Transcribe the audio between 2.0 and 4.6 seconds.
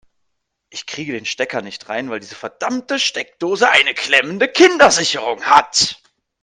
weil diese verdammte Steckdose eine klemmende